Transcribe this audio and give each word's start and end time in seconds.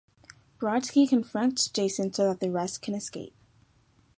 Brodski 0.57 1.07
confronts 1.07 1.67
Jason 1.69 2.11
so 2.11 2.29
that 2.29 2.39
the 2.39 2.49
rest 2.49 2.81
can 2.81 2.95
escape. 2.95 3.35